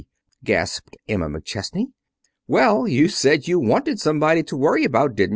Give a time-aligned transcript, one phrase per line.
[0.43, 1.89] gasped Emma McChesney.
[2.47, 5.29] "Well, you said you wanted somebody to worry about, didn't you?"